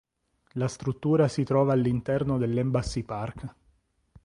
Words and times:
La 0.53 0.67
struttura 0.67 1.27
si 1.27 1.43
trova 1.43 1.73
all'interno 1.73 2.39
dell'Embassy 2.39 3.03
Park. 3.03 3.53